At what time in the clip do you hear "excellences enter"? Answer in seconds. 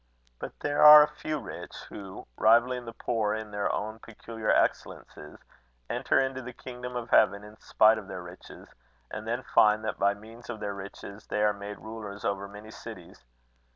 4.49-6.19